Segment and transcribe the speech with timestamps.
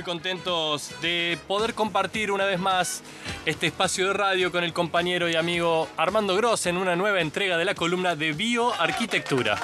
[0.00, 3.02] Muy contentos de poder compartir una vez más
[3.44, 7.58] este espacio de radio con el compañero y amigo Armando Gross en una nueva entrega
[7.58, 9.58] de la columna de Bioarquitectura.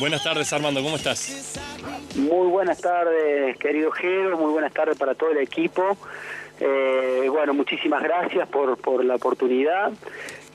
[0.00, 1.60] Buenas tardes Armando, ¿cómo estás?
[2.16, 5.96] Muy buenas tardes, querido Gero, muy buenas tardes para todo el equipo.
[6.58, 9.92] Eh, bueno, muchísimas gracias por, por la oportunidad.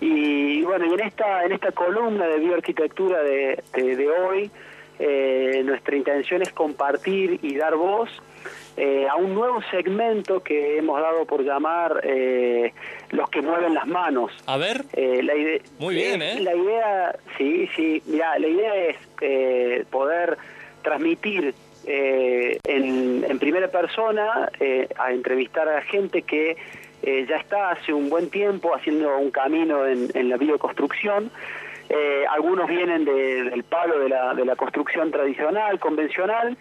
[0.02, 4.52] Y bueno, y en esta, en esta columna de bioarquitectura de, de, hoy,
[5.00, 8.10] eh, nuestra intención es compartir y dar voz
[8.78, 12.74] eh, a un nuevo segmento que hemos dado por llamar eh,
[13.12, 14.32] los que mueven las manos.
[14.46, 14.86] A ver.
[14.94, 16.40] la idea, Muy bien, ¿eh?
[16.42, 20.38] La idea, sí, sí, mira, la idea es poder
[20.84, 21.54] transmitir
[21.88, 24.50] en, en, primera persona
[24.98, 26.58] a entrevistar a gente que
[27.06, 31.30] eh, ya está hace un buen tiempo haciendo un camino en, la bioconstrucción.
[31.88, 36.58] Eh, algunos vienen del palo de la, de la construcción tradicional, convencional,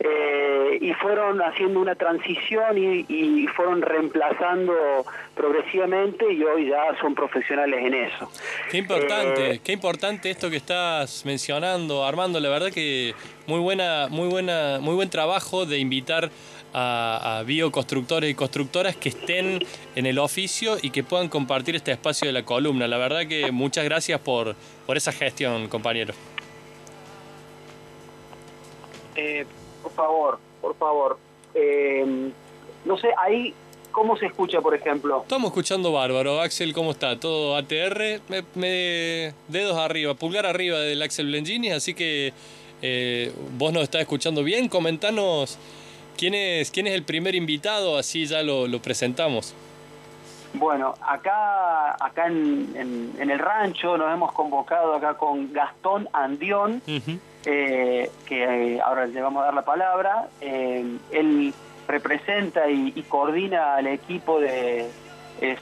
[0.00, 5.04] eh, y fueron haciendo una transición y, fueron reemplazando
[5.34, 8.30] progresivamente y hoy ya son profesionales en eso.
[8.70, 12.38] Qué importante, qué importante esto que estás mencionando, Armando.
[12.38, 13.14] La verdad que
[13.46, 16.30] muy buena, muy buena, muy buen trabajo de invitar
[16.72, 19.64] a, bioconstructores y constructoras que estén
[19.96, 22.86] en el oficio y que puedan compartir este espacio de la columna.
[22.86, 24.54] La verdad que muchas gracias por,
[24.86, 26.14] por esa gestión, compañero.
[29.16, 29.44] Eh,
[29.82, 31.18] por favor, por favor.
[31.54, 32.30] Eh,
[32.84, 33.54] no sé, ahí,
[33.92, 35.22] ¿cómo se escucha, por ejemplo?
[35.22, 36.40] Estamos escuchando bárbaro.
[36.40, 37.18] Axel, ¿cómo está?
[37.18, 38.20] Todo ATR,
[38.54, 42.32] me, dedos arriba, pulgar arriba del Axel Blengini, así que
[42.82, 44.68] eh, vos nos estás escuchando bien.
[44.68, 45.58] Comentanos
[46.18, 47.96] ¿Quién es, quién es el primer invitado?
[47.96, 49.54] Así ya lo, presentamos.
[50.52, 56.82] Bueno, acá, acá en, el rancho nos hemos convocado acá con Gastón Andión,
[57.50, 60.28] eh, que eh, ahora le vamos a dar la palabra.
[60.40, 61.54] Eh, él
[61.86, 64.90] representa y, coordina al equipo de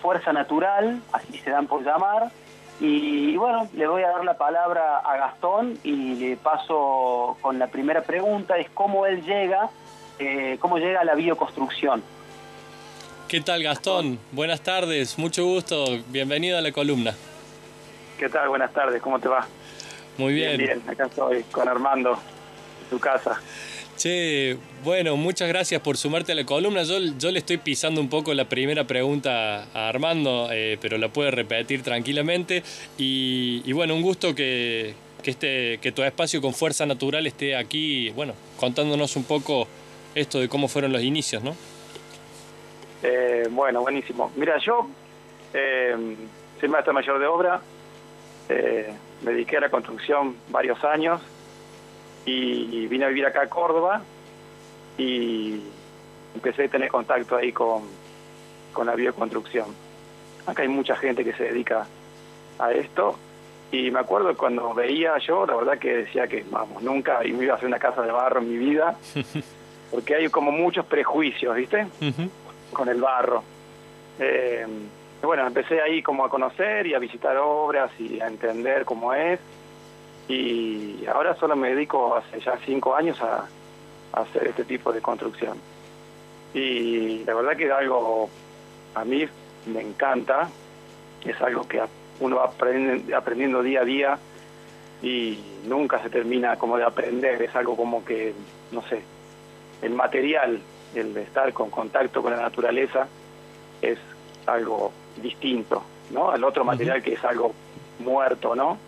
[0.02, 2.30] Fuerza Natural, así se dan por llamar.
[2.80, 7.58] Y, y, bueno, le voy a dar la palabra a Gastón y le paso con
[7.58, 9.70] la primera pregunta, es cómo él llega
[10.18, 12.02] eh, cómo llega a la bioconstrucción.
[13.28, 14.18] ¿Qué tal Gastón?
[14.32, 17.14] Buenas tardes, mucho gusto, bienvenido a la columna.
[18.18, 18.48] ¿Qué tal?
[18.48, 19.46] Buenas tardes, ¿cómo te va?
[20.18, 20.56] Muy bien.
[20.58, 23.40] Bien, acá estoy con Armando, en tu casa.
[23.96, 26.82] Che, bueno, muchas gracias por sumarte a la columna.
[26.82, 31.08] Yo, yo le estoy pisando un poco la primera pregunta a Armando, eh, pero la
[31.08, 32.62] puede repetir tranquilamente.
[32.98, 38.10] Y, bueno, un gusto que, que, este, que tu espacio con Fuerza Natural esté aquí,
[38.10, 39.66] bueno, contándonos un poco
[40.14, 41.56] esto de cómo fueron los inicios, ¿no?
[43.02, 44.32] Eh, bueno, buenísimo.
[44.36, 44.88] Mira, yo
[45.54, 45.94] eh,
[46.58, 47.60] soy maestro mayor de obra,
[48.48, 51.20] eh, me dediqué a la construcción varios años
[52.24, 54.02] y vine a vivir acá a Córdoba
[54.98, 55.60] y
[56.34, 57.82] empecé a tener contacto ahí con,
[58.72, 59.66] con la bioconstrucción.
[60.46, 61.86] Acá hay mucha gente que se dedica
[62.58, 63.16] a esto
[63.72, 67.44] y me acuerdo cuando veía yo, la verdad que decía que, vamos, nunca y me
[67.44, 68.96] iba a hacer una casa de barro en mi vida.
[69.90, 71.86] porque hay como muchos prejuicios, ¿viste?
[72.72, 73.42] Con el barro.
[74.18, 74.66] Eh,
[75.22, 79.40] bueno, empecé ahí como a conocer y a visitar obras y a entender cómo es.
[80.28, 83.46] Y ahora solo me dedico hace ya cinco años a,
[84.12, 85.58] hacer este tipo de construcción.
[86.54, 88.30] Y la verdad que es algo,
[88.94, 89.26] a mí
[89.66, 90.48] me encanta,
[91.24, 91.82] es algo que
[92.20, 92.44] uno va
[93.16, 94.18] aprendiendo día a día
[95.02, 98.32] y nunca se termina como de aprender, es algo como que,
[98.72, 99.02] no sé,
[99.82, 100.60] el material,
[100.94, 103.06] el estar con contacto con la naturaleza,
[103.82, 103.98] es
[104.46, 104.92] algo
[105.22, 106.30] distinto, ¿no?
[106.30, 107.54] Al otro material que es algo
[107.98, 108.78] muerto, ¿no?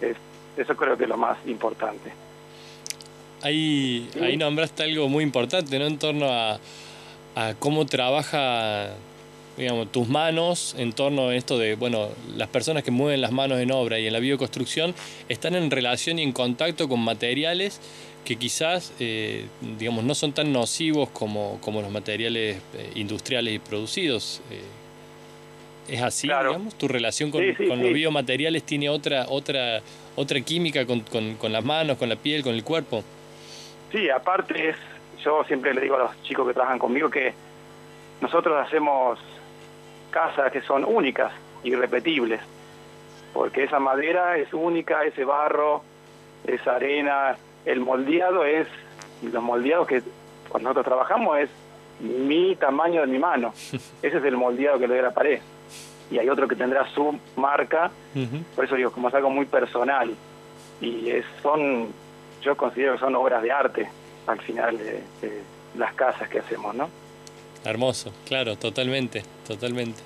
[0.00, 0.16] es,
[0.56, 2.12] eso creo que es lo más importante.
[3.42, 5.86] Ahí, ahí nombraste algo muy importante, ¿no?
[5.86, 6.58] En torno a,
[7.34, 8.94] a cómo trabaja
[9.56, 13.58] digamos, tus manos en torno a esto de, bueno, las personas que mueven las manos
[13.58, 14.94] en obra y en la bioconstrucción
[15.28, 17.80] están en relación y en contacto con materiales
[18.24, 19.46] que quizás, eh,
[19.78, 24.40] digamos, no son tan nocivos como, como los materiales eh, industriales y producidos.
[24.50, 24.60] Eh,
[25.88, 26.74] ¿Es así, digamos?
[26.76, 29.80] ¿Tu relación con, los biomateriales tiene otra, otra,
[30.16, 33.04] otra química con, con, las manos, con la piel, con el cuerpo?
[33.92, 34.76] Sí, aparte es,
[35.24, 37.32] yo siempre le digo a los chicos que trabajan conmigo que
[38.20, 39.18] nosotros hacemos
[40.10, 42.40] casas que son únicas, irrepetibles,
[43.32, 45.82] porque esa madera es única, ese barro,
[46.46, 48.66] esa arena, el moldeado es,
[49.22, 50.02] los moldeados que
[50.48, 51.50] cuando nosotros trabajamos es
[52.00, 53.52] mi tamaño de mi mano.
[54.02, 55.40] Ese es el moldeado que le doy a la pared.
[56.10, 57.90] Y hay otro que tendrá su marca,
[58.54, 60.14] por eso digo, como es algo muy personal.
[60.80, 61.88] Y es, son,
[62.42, 63.88] yo considero que son obras de arte
[64.26, 65.02] al final de,
[65.76, 66.88] las casas que hacemos, ¿no?
[67.64, 70.00] Hermoso, claro, totalmente, totalmente.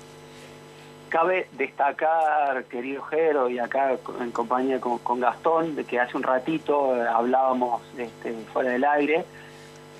[1.09, 6.93] Cabe destacar, querido Jero, y acá en compañía con, Gastón, de que hace un ratito
[6.93, 9.25] hablábamos este, fuera del aire,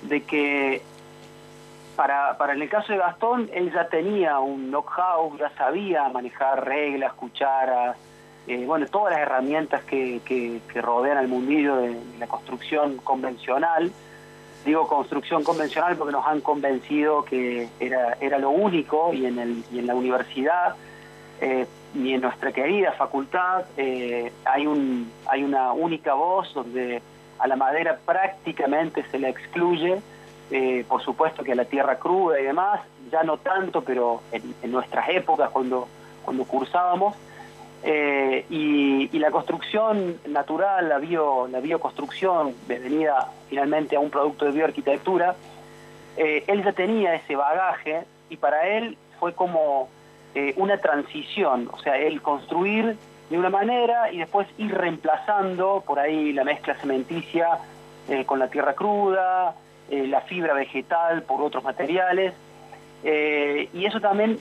[0.02, 0.82] de que
[1.96, 6.64] para, para en el caso de Gastón, él ya tenía un know-how, ya sabía manejar
[6.64, 7.96] reglas, cucharas,
[8.46, 13.92] eh, bueno, todas las herramientas que, que, rodean al mundillo de, la construcción convencional.
[14.64, 19.64] Digo construcción convencional porque nos han convencido que era, era lo único y en, el,
[19.72, 20.76] y en la universidad
[21.40, 27.02] eh, y en nuestra querida facultad eh, hay, un, hay una única voz donde
[27.40, 30.00] a la madera prácticamente se la excluye
[30.50, 32.80] eh, por supuesto que la tierra cruda y demás,
[33.10, 35.88] ya no tanto, pero en, nuestras épocas cuando,
[36.24, 37.16] cuando cursábamos,
[37.84, 44.50] eh, y, la construcción natural, la, bio, la bioconstrucción, venida finalmente a un producto de
[44.50, 45.36] bioarquitectura,
[46.16, 49.88] eh, él ya tenía ese bagaje y para él fue como
[50.56, 52.96] una transición, o sea, el construir
[53.28, 57.58] de una manera y después ir reemplazando por ahí la mezcla cementicia
[58.24, 59.54] con la tierra cruda,
[59.92, 62.32] eh, la fibra vegetal por otros materiales.
[63.04, 64.38] Eh, y eso también,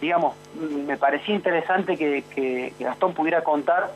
[0.00, 3.92] digamos, me parecía interesante que, Gastón pudiera contar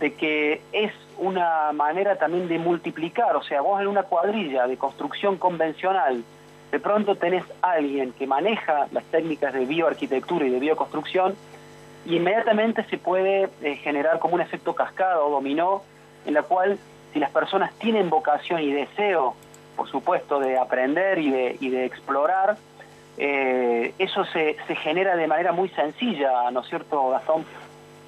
[0.00, 4.78] de que es una manera también de multiplicar, o sea, vos en una cuadrilla de
[4.78, 6.24] construcción convencional,
[6.70, 11.34] de pronto tenés alguien que maneja las técnicas de bioarquitectura y de bioconstrucción,
[12.06, 15.82] y inmediatamente se puede eh, generar como un efecto cascada o dominó,
[16.24, 16.78] en la cual
[17.12, 19.36] si las personas tienen vocación y deseo
[19.76, 22.56] por supuesto, de aprender y de, y de explorar,
[23.18, 27.44] eh, eso se, se genera de manera muy sencilla, ¿no es cierto, Gastón?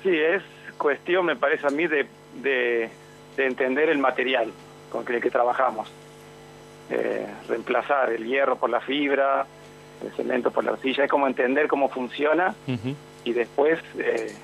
[0.03, 0.43] Sí, es
[0.79, 2.07] cuestión, me parece a mí, de,
[2.43, 2.91] de,
[3.37, 4.53] entender el material
[4.91, 5.91] con el que trabajamos.
[6.91, 9.47] Eh, reemplazar el hierro por la fibra,
[10.05, 12.55] el cemento por la arcilla, es como entender cómo funciona
[13.25, 14.35] y después eh,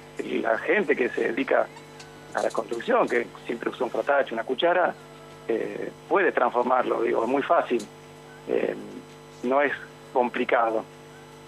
[0.40, 1.66] la gente que se dedica
[2.34, 4.94] a la construcción, que siempre usa un frotacho, una cuchara,
[5.48, 7.82] eh, puede transformarlo, digo, es muy fácil,
[8.48, 8.74] eh,
[9.42, 9.72] no es
[10.12, 10.84] complicado,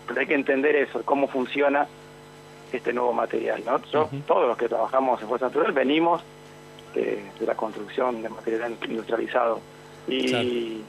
[0.06, 1.86] pero hay que entender eso, cómo funciona
[2.72, 3.62] este nuevo material.
[3.64, 3.78] ¿no?
[4.26, 6.22] Todos los que trabajamos en Fuerza Natural venimos
[6.94, 9.60] de, la construcción de material industrializado
[10.08, 10.82] y,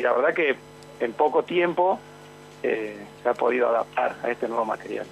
[0.00, 0.56] la verdad que
[1.00, 1.98] en poco tiempo
[2.62, 5.06] eh, se ha podido adaptar a este nuevo material.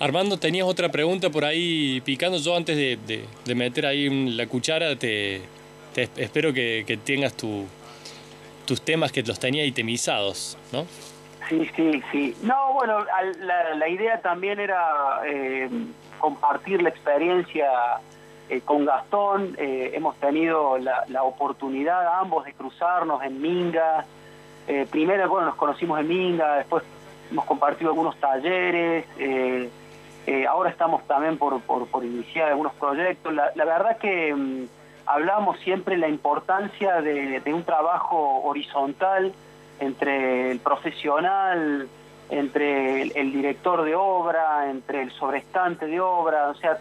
[0.00, 2.38] Armando, tenías otra pregunta por ahí picando.
[2.38, 5.42] Yo antes de, de meter ahí la cuchara te,
[5.96, 7.66] espero que, tengas tu,
[8.66, 10.86] tus temas que los tenía itemizados, ¿no?
[11.48, 12.36] Sí, sí, sí.
[12.42, 13.04] No, bueno,
[13.74, 15.68] la, idea también era eh,
[16.18, 17.68] compartir la experiencia
[18.48, 19.56] eh, con Gastón.
[19.58, 24.04] Eh, hemos tenido la, oportunidad ambos de cruzarnos en Minga.
[24.90, 26.84] primero, bueno, nos conocimos en Minga, después
[27.32, 29.06] hemos compartido algunos talleres.
[30.48, 33.34] ahora estamos también por, por, iniciar algunos proyectos.
[33.34, 34.66] La, la verdad que mm,
[35.10, 39.32] hablamos siempre la importancia de, un trabajo horizontal
[39.80, 41.88] entre el profesional,
[42.30, 46.78] entre el, director de obra, entre el sobrestante de obra, o sea,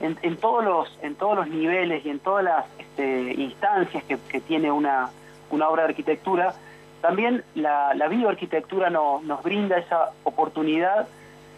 [0.00, 4.70] en, todos los en todos los niveles y en todas las este, instancias que, tiene
[4.70, 5.10] una,
[5.50, 6.54] una, obra de arquitectura,
[7.00, 11.08] también la, bioarquitectura nos brinda esa oportunidad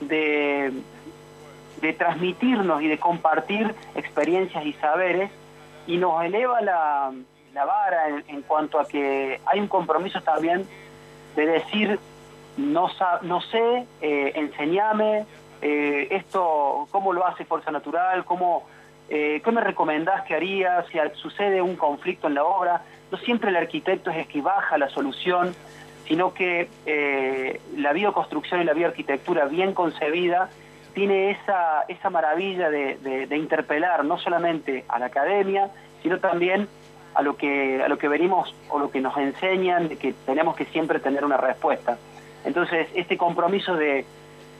[0.01, 0.73] de,
[1.83, 5.31] de transmitirnos y de compartir experiencias y saberes
[5.87, 7.13] y nos eleva la,
[7.53, 10.67] la vara en, cuanto a que hay un compromiso también
[11.37, 11.99] de decir,
[12.57, 12.89] no,
[13.23, 15.27] no sé, eh, enseñame,
[15.63, 18.67] eh, esto, cómo lo hace Fuerza Natural, cómo,
[19.09, 22.83] eh, qué me recomendás que haría si sucede un conflicto en la obra.
[23.11, 25.55] No siempre el arquitecto es el que baja la solución,
[26.07, 30.51] sino que eh, la bioconstrucción y la bioarquitectura bien concebida
[30.95, 32.97] tiene esa, esa maravilla de,
[33.29, 35.71] de, interpelar no solamente a la academia,
[36.03, 36.69] sino también
[37.15, 40.57] a lo que a lo que venimos o lo que nos enseñan de que tenemos
[40.57, 41.99] que siempre tener una respuesta.
[42.45, 44.05] Entonces, este compromiso de,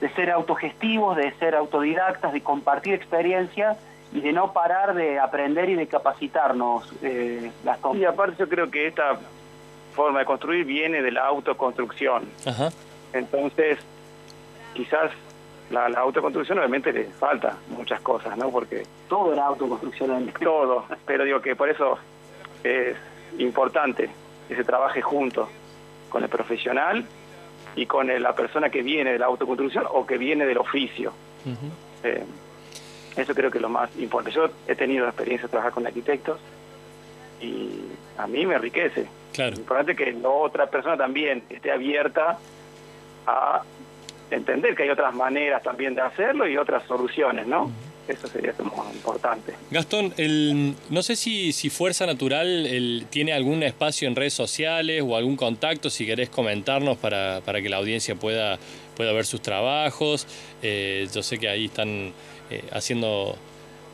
[0.01, 3.77] de ser autogestivos, de ser autodidactas, de compartir experiencias
[4.13, 7.51] y de no parar de aprender y de capacitarnos, eh,
[7.93, 9.19] Y aparte yo creo que esta
[9.93, 12.23] forma de construir viene de la autoconstrucción.
[13.13, 13.79] Entonces,
[14.73, 15.11] quizás
[15.69, 18.49] la, autoconstrucción obviamente le falta muchas cosas, ¿no?
[18.49, 20.31] Porque todo era autoconstrucción.
[20.41, 21.97] Todo, pero digo que por eso
[22.63, 22.95] es
[23.39, 24.09] importante
[24.47, 25.49] que se trabaje junto
[26.09, 27.05] con el profesional
[27.75, 31.11] y con la persona que viene de la autoconstrucción o que viene del oficio.
[32.03, 32.23] Eh,
[33.17, 34.35] eso creo que es lo más importante.
[34.35, 36.39] Yo he tenido la experiencia de trabajar con arquitectos
[37.41, 37.81] y
[38.17, 39.07] a mí me enriquece.
[39.33, 39.53] Claro.
[39.53, 42.37] Es importante que la otra persona también esté abierta
[43.27, 43.63] a
[44.31, 47.71] entender que hay otras maneras también de hacerlo y otras soluciones, ¿no?
[48.07, 49.53] Eso sería como importante.
[49.71, 55.03] Gastón, el, no sé si, si Fuerza Natural el, tiene algún espacio en redes sociales
[55.03, 58.59] o algún contacto, si querés comentarnos para, para que la audiencia pueda,
[58.95, 60.27] pueda ver sus trabajos.
[60.61, 62.13] Eh, yo sé que ahí están
[62.51, 63.35] eh, haciendo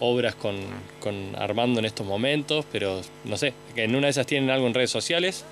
[0.02, 0.58] obras con,
[1.00, 4.68] con, Armando en estos momentos, pero no sé, que en una de esas tienen algo
[4.68, 5.46] en redes sociales.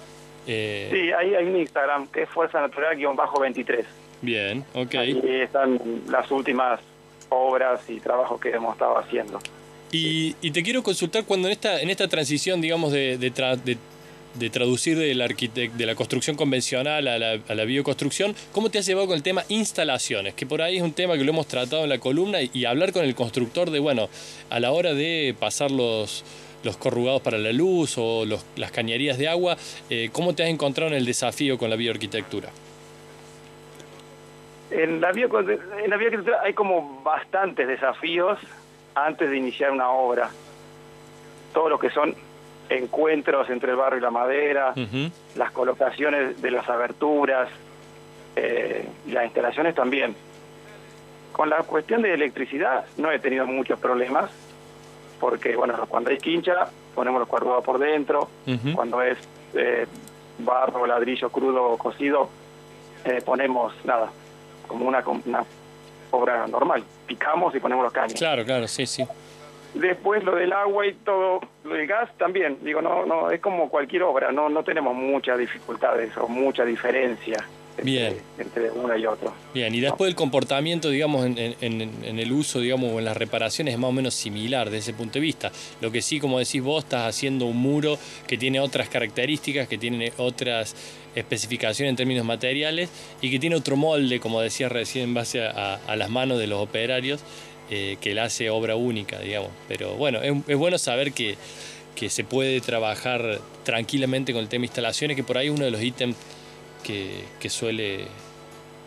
[0.47, 0.89] Eh...
[0.91, 3.85] Sí, ahí hay un Instagram que es Fuerza Natural-23.
[4.21, 4.95] Bien, ok.
[4.95, 6.79] Ahí están las últimas
[7.29, 9.39] obras y trabajos que hemos estado haciendo.
[9.91, 13.55] Y, y te quiero consultar cuando en esta, en esta transición, digamos, de, de, tra,
[13.55, 13.77] de,
[14.35, 18.77] de traducir de la, de la construcción convencional a la, a la, bioconstrucción, ¿cómo te
[18.77, 20.35] has llevado con el tema instalaciones?
[20.35, 22.65] Que por ahí es un tema que lo hemos tratado en la columna y, y
[22.65, 24.09] hablar con el constructor de, bueno,
[24.51, 26.23] a la hora de pasar los,
[26.63, 29.57] los corrugados para la luz o los, las cañerías de agua,
[29.89, 32.51] eh, ¿cómo te has encontrado en el desafío con la bioarquitectura?
[34.71, 38.39] En la, bio, en la bioarquitectura hay como bastantes desafíos
[38.95, 40.29] antes de iniciar una obra.
[41.53, 42.13] Todo lo que son
[42.69, 45.11] encuentros entre el barro y la madera, uh -huh.
[45.35, 47.49] las colocaciones de las aberturas,
[48.35, 50.15] eh, y las instalaciones también.
[51.31, 54.29] Con la cuestión de electricidad no he tenido muchos problemas,
[55.19, 58.75] porque bueno, cuando hay quincha ponemos los cuadrados por dentro, uh -huh.
[58.75, 59.17] cuando es
[59.55, 59.87] eh,
[60.37, 62.29] barro, ladrillo crudo o cocido,
[63.05, 64.09] eh, ponemos nada,
[64.69, 65.43] como una, una
[66.11, 68.13] obra normal, picamos y ponemos los caños.
[68.13, 69.05] Claro, claro, sí, sí.
[69.73, 73.69] Después lo del agua y todo, lo del gas también, digo, no, no, es como
[73.69, 77.45] cualquier obra, no, no tenemos muchas dificultades o mucha diferencia.
[77.83, 78.17] Bien.
[78.37, 79.31] Entre, una y otra.
[79.53, 83.17] Bien, y después el comportamiento, digamos, en, en, en, el uso, digamos, o en las
[83.17, 85.51] reparaciones es más o menos similar desde ese punto de vista.
[85.81, 89.77] Lo que sí, como decís vos, estás haciendo un muro que tiene otras características, que
[89.77, 90.75] tiene otras
[91.15, 92.89] especificaciones en términos materiales
[93.21, 96.47] y que tiene otro molde, como decías recién, en base a, a las manos de
[96.47, 97.21] los operarios,
[97.71, 99.51] eh, que le hace obra única, digamos.
[99.67, 101.35] Pero bueno, es, es bueno saber que,
[101.95, 105.71] que se puede trabajar tranquilamente con el tema de instalaciones, que por ahí uno de
[105.71, 106.15] los ítems
[106.83, 108.05] que, que, suele,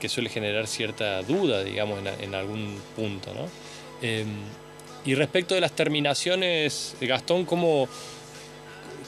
[0.00, 3.32] que suele generar cierta duda, digamos, en, en algún punto.
[3.34, 3.48] ¿no?
[4.02, 4.24] Eh,
[5.04, 7.88] y respecto de las terminaciones, Gastón, ¿cómo,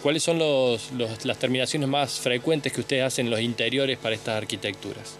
[0.02, 4.14] ¿cuáles son los, los, las terminaciones más frecuentes que ustedes hacen en los interiores para
[4.14, 5.18] estas arquitecturas?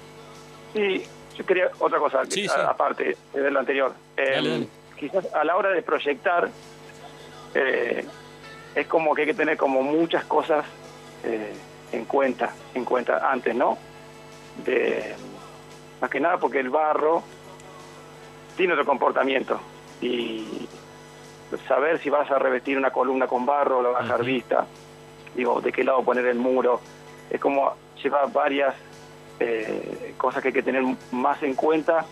[0.73, 1.04] Sí,
[1.37, 2.54] yo quería otra cosa, sí, sí.
[2.56, 3.94] aparte de lo anterior.
[4.16, 4.66] Eh,
[4.99, 6.49] quizás a la hora de proyectar,
[7.54, 8.04] eh,
[8.75, 10.64] es como que hay que tener como muchas cosas
[11.94, 13.78] eh, en cuenta, en cuenta antes, ¿no?
[14.64, 15.14] De,
[16.00, 17.22] más que nada porque el barro
[18.56, 19.60] tiene otro comportamiento
[20.00, 20.68] y
[21.68, 24.66] saber si vas a revestir una columna con barro o lo vas a vista,
[25.34, 26.80] digo, de qué lado poner el muro,
[27.30, 28.74] es como llevar varias
[29.40, 30.82] eh, cosas que hay que tener
[31.12, 32.04] más en cuenta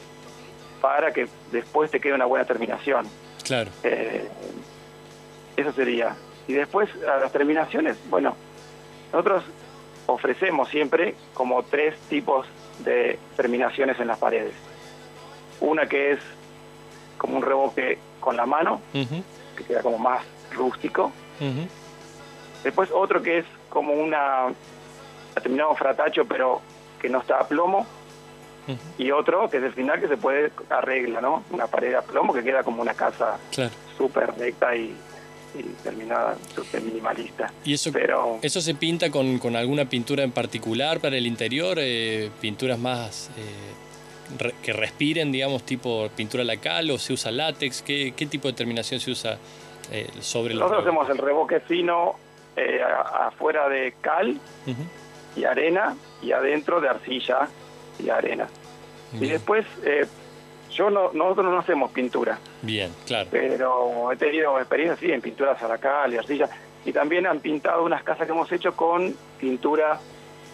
[0.81, 3.07] para que después te quede una buena terminación.
[3.45, 3.71] Claro.
[3.83, 4.29] Eh,
[5.57, 6.17] eso sería.
[6.49, 8.35] Y después, a las terminaciones, bueno,
[9.13, 9.45] nosotros
[10.07, 12.47] ofrecemos siempre como tres tipos
[12.81, 14.55] de terminaciones en las paredes.
[15.61, 16.19] Una que es
[17.19, 19.23] como un revoque con la mano, uh -huh.
[19.57, 21.13] que queda como más rústico.
[21.41, 21.69] Uh -huh.
[22.65, 24.53] Después otro que es como una
[25.41, 26.61] terminado fratacho, pero
[27.01, 27.87] que no está a plomo.
[28.69, 28.79] Uh -huh.
[28.99, 31.45] Y otro que es el final que se puede arregla, ¿no?
[31.51, 33.71] Una pared a plomo que queda como una casa claro.
[33.97, 34.97] súper recta y,
[35.55, 37.53] y terminada, súper minimalista.
[37.65, 41.79] ¿Y eso, Pero, eso se pinta con, con alguna pintura en particular para el interior?
[41.81, 47.83] Eh, ¿Pinturas más eh, re, que respiren, digamos, tipo pintura lacal o se usa látex?
[47.83, 49.39] ¿Qué, qué tipo de terminación se usa
[49.91, 52.17] eh, sobre Nosotros hacemos el revoque fino
[52.57, 54.31] eh, afuera de cal
[54.67, 55.41] uh -huh.
[55.41, 57.49] y arena y adentro de arcilla
[57.99, 58.49] y arena.
[59.21, 60.07] Y después, eh,
[60.73, 62.39] yo no, nosotros no hacemos pintura.
[62.63, 63.29] Bien, claro.
[63.31, 66.49] Pero he tenido experiencia, sí, en pinturas a la cal y arcilla.
[66.85, 70.01] Y también han pintado unas casas que hemos hecho con pintura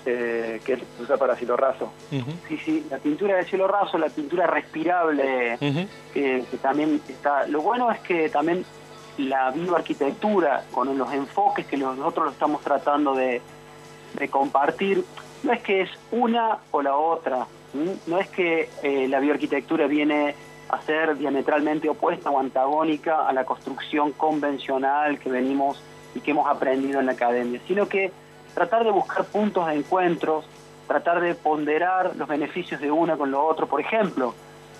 [0.04, 1.92] eh, que se usa para cielo raso.
[2.12, 2.34] Uh -huh.
[2.48, 5.88] Sí, sí, la pintura de cielo raso, la pintura respirable, uh -huh.
[6.12, 7.46] que, que, también está...
[7.46, 8.64] Lo bueno es que también
[9.18, 13.42] la bioarquitectura, con los enfoques que nosotros lo estamos tratando de,
[14.14, 15.04] de compartir,
[15.42, 20.34] no es que es una o la otra, no es que eh, la bioarquitectura viene
[20.68, 25.82] a ser diametralmente opuesta o antagónica a la construcción convencional que venimos
[26.14, 28.12] y que hemos aprendido en la academia, sino que
[28.54, 30.46] tratar de buscar puntos de encuentros,
[30.86, 33.66] tratar de ponderar los beneficios de una con lo otro.
[33.66, 34.34] Por ejemplo,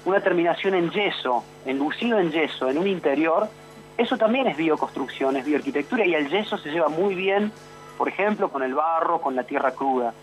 [0.05, 3.49] una terminación en yeso, enlucido en yeso, en un interior,
[3.97, 7.53] eso también es bioconstrucción, es bioarquitectura y el yeso se lleva muy bien
[7.99, 10.15] por ejemplo, con el barro, con la tierra cruda.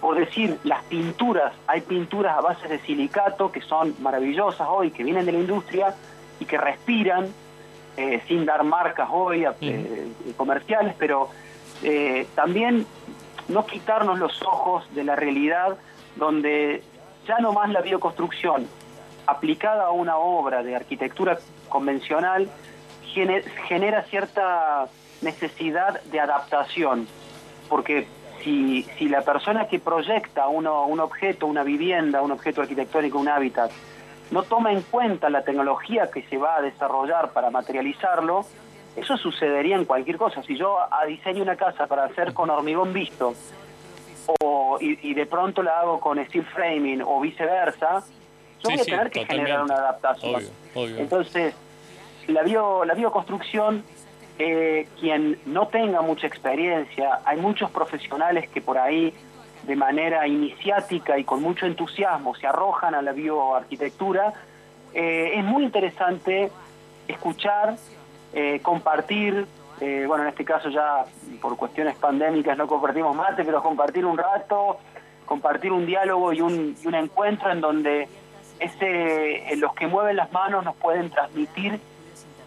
[0.00, 5.04] Por decir, las pinturas, hay pinturas a base de silicato que son maravillosas hoy, que
[5.04, 5.94] vienen de la industria
[6.40, 7.28] y que respiran,
[7.98, 10.08] eh, sin dar marcas hoy eh,
[10.38, 11.28] comerciales, pero
[11.82, 12.86] eh, también
[13.48, 15.76] no quitarnos los ojos de la realidad
[16.16, 16.82] donde
[17.26, 18.66] ya no más la bioconstrucción
[19.26, 22.48] aplicada a una obra de arquitectura convencional
[23.66, 24.88] genera cierta
[25.22, 27.06] necesidad de adaptación,
[27.68, 28.06] porque
[28.42, 33.28] si, si la persona que proyecta uno, un objeto, una vivienda, un objeto arquitectónico, un
[33.28, 33.70] hábitat,
[34.30, 38.44] no toma en cuenta la tecnología que se va a desarrollar para materializarlo,
[38.96, 40.42] eso sucedería en cualquier cosa.
[40.42, 43.34] Si yo diseño una casa para hacer con hormigón visto
[44.40, 48.02] o, y, de pronto la hago con steel framing o viceversa,
[48.62, 50.42] yo voy a tener que generar una adaptación.
[50.74, 51.54] Entonces,
[52.26, 53.84] la, bio, la bioconstrucción,
[54.40, 59.12] eh, quien no tenga mucha experiencia, hay muchos profesionales que por ahí
[59.64, 64.32] de manera iniciática y con mucho entusiasmo se arrojan a la bioarquitectura,
[64.94, 66.52] eh, es muy interesante
[67.08, 67.76] escuchar,
[68.32, 69.44] eh, compartir,
[69.80, 71.04] bueno, en este caso ya
[71.40, 74.78] por cuestiones pandémicas no compartimos mate, pero compartir un rato,
[75.24, 78.08] compartir un diálogo y un, encuentro en donde
[78.58, 81.80] ese, los que mueven las manos nos pueden transmitir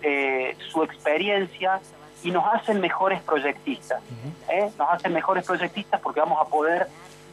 [0.02, 1.80] eh, su experiencia
[2.24, 4.02] y nos hacen mejores proyectistas.
[4.50, 4.70] ¿eh?
[4.78, 6.88] Nos hacen mejores proyectistas porque vamos a poder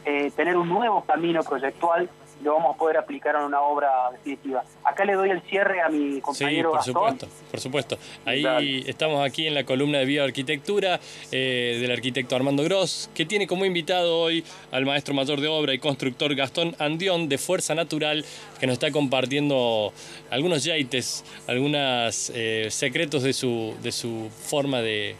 [0.05, 2.09] eh, tener un nuevo camino proyectual
[2.43, 4.63] lo vamos a poder aplicar en una obra definitiva.
[4.85, 6.71] Acá le doy el cierre a mi compañero.
[6.83, 7.99] Sí, por supuesto, por supuesto.
[8.25, 11.01] Ahí estamos aquí en la columna de bioarquitectura
[11.33, 15.75] eh, del arquitecto Armando Gross, que tiene como invitado hoy al maestro mayor de obra
[15.75, 18.25] y constructor Gastón Andión de Fuerza Natural,
[18.61, 19.93] que nos está compartiendo
[20.31, 25.17] algunos yaites, algunos eh, secretos de su, de su forma de,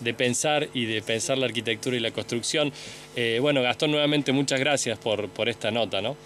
[0.00, 2.72] de pensar y de pensar la arquitectura y la construcción.
[3.14, 6.16] Eh, bueno, Gastón, nuevamente muchas gracias por, por esta nota, ¿no?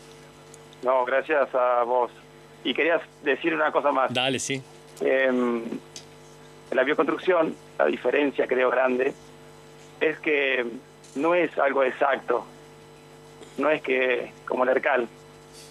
[0.82, 2.10] No, gracias a vos.
[2.64, 4.12] Y querías decir una cosa más.
[4.12, 4.62] Dale, sí.
[5.00, 5.80] en
[6.72, 9.14] la bioconstrucción, la diferencia creo grande,
[10.00, 10.64] es que
[11.16, 12.44] no es algo exacto.
[13.58, 15.08] No es que, como el ERCAL,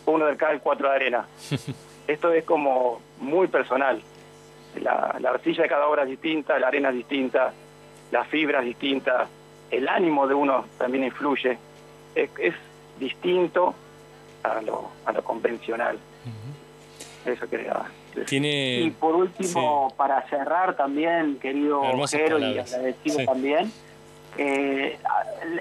[0.05, 1.25] uno de ERCAL, cuatro de arena.
[2.07, 4.01] Esto es como muy personal.
[4.81, 7.53] La, arcilla de cada obra es distinta, la arena es distinta,
[8.11, 9.27] las fibras distintas,
[9.71, 11.57] el ánimo de uno también influye.
[12.15, 12.55] Es, es
[12.99, 13.75] distinto
[14.43, 15.97] a lo, a lo convencional.
[17.25, 17.83] Eso quería
[18.15, 18.45] decir.
[18.45, 23.71] Y por último, para cerrar también, querido Ojero, y agradecido también,
[24.37, 24.97] eh,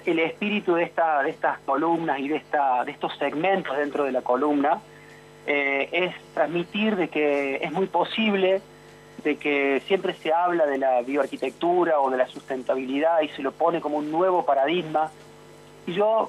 [0.05, 4.13] el espíritu de, esta, de estas columnas y de, esta, de estos segmentos dentro de
[4.13, 4.81] la columna
[5.47, 8.61] eh, es transmitir de que es muy posible
[9.25, 13.53] de que siempre se habla de la bioarquitectura o de la sustentabilidad y se lo
[13.53, 15.11] pone como un nuevo paradigma.
[15.87, 16.29] Y yo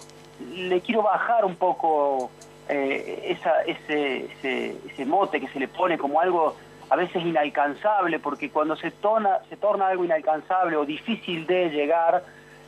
[0.56, 2.32] le quiero bajar un poco
[2.68, 6.56] eh, ese, mote que se le pone como algo
[6.90, 12.24] a veces inalcanzable, porque cuando se, torna, se torna algo inalcanzable o difícil de llegar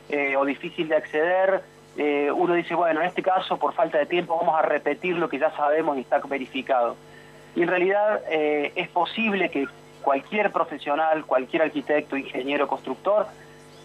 [0.08, 1.62] eh, o difícil de acceder,
[1.96, 5.28] eh, uno dice, bueno, en este caso, por falta de tiempo, vamos a repetir lo
[5.28, 6.96] que ya sabemos y está verificado.
[7.54, 9.68] Y en realidad es posible que
[10.02, 13.26] cualquier profesional, cualquier arquitecto, ingeniero, constructor,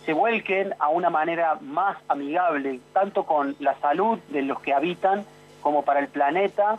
[0.07, 5.25] se vuelquen a una manera más amigable, tanto con la salud de los que habitan
[5.61, 6.77] como para el planeta,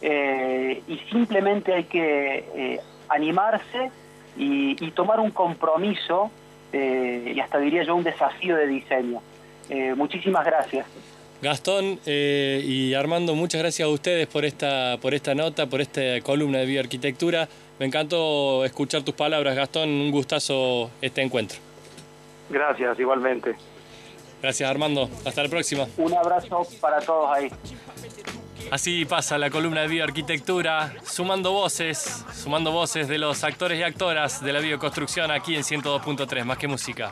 [0.00, 3.90] eh, y simplemente hay que eh, animarse
[4.38, 6.30] y, tomar un compromiso,
[6.72, 9.20] eh, y hasta diría yo un desafío de diseño.
[9.96, 10.86] muchísimas gracias.
[11.42, 16.58] Gastón y Armando, muchas gracias a ustedes por esta, por esta nota, por esta columna
[16.58, 17.46] de bioarquitectura.
[17.78, 19.90] Me encantó escuchar tus palabras, Gastón.
[19.90, 21.69] Un gustazo este encuentro.
[22.50, 23.56] Gracias, igualmente.
[24.42, 25.08] Gracias, Armando.
[25.24, 25.86] Hasta la próxima.
[25.96, 27.50] Un abrazo para todos ahí.
[28.70, 34.44] Así pasa la columna de bioarquitectura, sumando voces, sumando voces de los actores y actoras
[34.44, 37.10] de la bioconstrucción aquí en 102.3, más que música.